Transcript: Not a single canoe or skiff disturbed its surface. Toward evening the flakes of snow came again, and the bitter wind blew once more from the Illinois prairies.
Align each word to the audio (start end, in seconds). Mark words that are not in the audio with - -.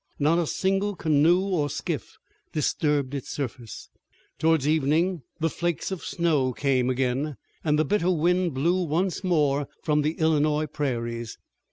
Not 0.17 0.39
a 0.39 0.47
single 0.47 0.95
canoe 0.95 1.41
or 1.43 1.69
skiff 1.69 2.17
disturbed 2.53 3.13
its 3.13 3.29
surface. 3.29 3.87
Toward 4.39 4.65
evening 4.65 5.21
the 5.39 5.47
flakes 5.47 5.91
of 5.91 6.03
snow 6.03 6.53
came 6.53 6.89
again, 6.89 7.37
and 7.63 7.77
the 7.77 7.85
bitter 7.85 8.09
wind 8.09 8.55
blew 8.55 8.81
once 8.83 9.23
more 9.23 9.67
from 9.83 10.01
the 10.01 10.13
Illinois 10.13 10.65
prairies. 10.65 11.37